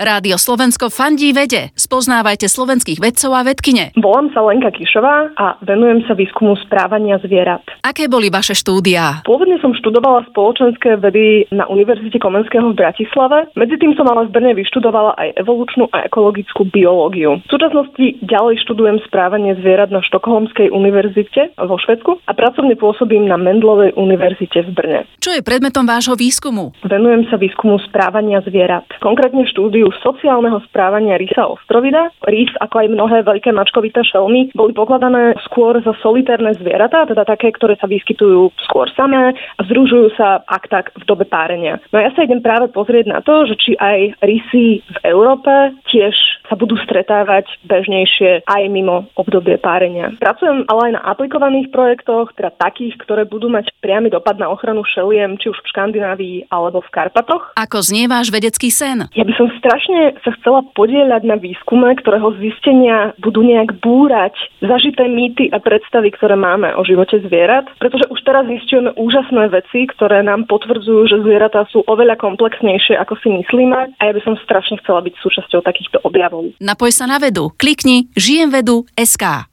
Rádio 0.00 0.40
Slovensko 0.40 0.88
fandí 0.88 1.28
vede. 1.36 1.76
Spoznávajte 1.76 2.48
slovenských 2.48 3.04
vedcov 3.04 3.36
a 3.36 3.44
vedkine. 3.44 3.92
Volám 4.00 4.32
sa 4.32 4.40
Lenka 4.40 4.72
Kišová 4.72 5.36
a 5.36 5.60
venujem 5.60 6.00
sa 6.08 6.16
výskumu 6.16 6.56
správania 6.64 7.20
zvierat. 7.20 7.60
Aké 7.84 8.08
boli 8.08 8.32
vaše 8.32 8.56
štúdia? 8.56 9.20
Pôvodne 9.28 9.60
som 9.60 9.76
študovala 9.76 10.24
spoločenské 10.32 10.96
vedy 10.96 11.44
na 11.52 11.68
Univerzite 11.68 12.16
Komenského 12.16 12.72
v 12.72 12.80
Bratislave. 12.80 13.52
Medzi 13.60 13.76
tým 13.76 13.92
som 13.92 14.08
ale 14.08 14.24
v 14.24 14.40
Brne 14.40 14.56
vyštudovala 14.56 15.20
aj 15.20 15.36
evolučnú 15.36 15.92
a 15.92 16.08
ekologickú 16.08 16.64
biológiu. 16.72 17.36
V 17.44 17.52
súčasnosti 17.52 18.24
ďalej 18.24 18.56
študujem 18.64 19.04
správanie 19.04 19.52
zvierat 19.60 19.92
na 19.92 20.00
Štokholmskej 20.00 20.72
univerzite 20.72 21.52
vo 21.60 21.76
Švedsku 21.76 22.24
a 22.24 22.32
pracovne 22.32 22.72
pôsobím 22.72 23.28
na 23.28 23.36
Mendlovej 23.36 23.92
univerzite 24.00 24.64
v 24.64 24.70
Brne. 24.72 25.00
Čo 25.20 25.36
je 25.36 25.44
predmetom 25.44 25.84
vášho 25.84 26.16
výskumu? 26.16 26.72
Venujem 26.88 27.28
sa 27.28 27.36
výskumu 27.36 27.76
správania 27.84 28.40
zvierat. 28.48 28.88
Konkrétne 29.04 29.44
štúdiu 29.44 29.89
sociálneho 30.00 30.62
správania 30.70 31.18
rysa 31.18 31.46
ostrovida. 31.50 32.10
Rys, 32.24 32.52
ako 32.62 32.74
aj 32.86 32.88
mnohé 32.94 33.18
veľké 33.26 33.50
mačkovité 33.50 34.06
šelmy, 34.06 34.54
boli 34.54 34.72
pokladané 34.72 35.34
skôr 35.46 35.78
za 35.82 35.94
solitérne 36.04 36.54
zvieratá, 36.58 37.06
teda 37.08 37.26
také, 37.26 37.50
ktoré 37.54 37.74
sa 37.78 37.90
vyskytujú 37.90 38.54
skôr 38.68 38.86
samé 38.94 39.34
a 39.34 39.60
združujú 39.66 40.14
sa 40.14 40.44
ak 40.46 40.68
tak 40.68 40.84
v 40.94 41.04
dobe 41.08 41.24
párenia. 41.24 41.80
No 41.90 41.98
ja 41.98 42.12
sa 42.12 42.22
idem 42.22 42.44
práve 42.44 42.68
pozrieť 42.70 43.06
na 43.08 43.24
to, 43.24 43.48
že 43.48 43.56
či 43.56 43.72
aj 43.80 44.20
rysy 44.20 44.84
v 44.84 44.98
Európe 45.08 45.50
tiež 45.88 46.14
sa 46.46 46.58
budú 46.58 46.76
stretávať 46.82 47.46
bežnejšie 47.64 48.44
aj 48.44 48.62
mimo 48.68 49.06
obdobie 49.16 49.56
párenia. 49.56 50.12
Pracujem 50.18 50.66
ale 50.66 50.90
aj 50.90 50.92
na 50.98 51.02
aplikovaných 51.08 51.70
projektoch, 51.72 52.34
teda 52.36 52.50
takých, 52.58 52.98
ktoré 53.00 53.24
budú 53.24 53.48
mať 53.48 53.70
priamy 53.80 54.10
dopad 54.12 54.36
na 54.36 54.50
ochranu 54.52 54.84
šeliem, 54.84 55.38
či 55.40 55.48
už 55.48 55.58
v 55.62 55.70
Škandinávii 55.72 56.36
alebo 56.52 56.84
v 56.84 56.92
Karpatoch. 56.92 57.54
Ako 57.56 57.80
znie 57.80 58.10
váš 58.10 58.28
vedecký 58.34 58.68
sen? 58.68 59.06
Ja 59.14 59.24
by 59.24 59.32
som 59.38 59.48
strašne 59.56 59.79
sa 60.24 60.30
chcela 60.40 60.66
podieľať 60.76 61.22
na 61.24 61.36
výskume, 61.40 61.94
ktorého 62.00 62.36
zistenia 62.38 63.16
budú 63.22 63.40
nejak 63.46 63.80
búrať 63.80 64.36
zažité 64.60 65.08
mýty 65.08 65.48
a 65.54 65.58
predstavy, 65.62 66.12
ktoré 66.12 66.36
máme 66.36 66.74
o 66.76 66.82
živote 66.84 67.22
zvierat, 67.24 67.68
pretože 67.80 68.08
už 68.12 68.20
teraz 68.26 68.44
zistujeme 68.46 68.92
úžasné 68.98 69.48
veci, 69.48 69.88
ktoré 69.88 70.20
nám 70.20 70.44
potvrdzujú, 70.50 71.08
že 71.08 71.22
zvieratá 71.24 71.64
sú 71.72 71.80
oveľa 71.86 72.20
komplexnejšie, 72.20 72.98
ako 73.00 73.16
si 73.22 73.28
myslíme 73.32 73.96
a 73.96 74.02
ja 74.02 74.12
by 74.12 74.20
som 74.26 74.34
strašne 74.42 74.76
chcela 74.84 75.00
byť 75.00 75.14
súčasťou 75.20 75.60
takýchto 75.64 76.02
objavov. 76.04 76.52
Napoj 76.60 76.90
sa 76.92 77.08
na 77.08 77.16
vedu. 77.16 77.52
Klikni 77.56 78.10
žijem 78.18 78.52
vedu 78.52 78.84
SK. 78.98 79.48